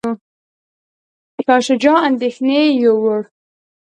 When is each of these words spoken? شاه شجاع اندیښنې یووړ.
شاه 1.43 1.61
شجاع 1.67 1.97
اندیښنې 2.07 2.61
یووړ. 2.81 3.21